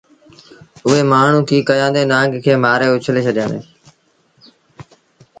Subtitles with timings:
[0.85, 3.59] اُئي مآڻهوٚٚݩ ڪيٚ ڪيآݩدي نآݩگ کي مآري اُڇلي ڇڏيآݩدي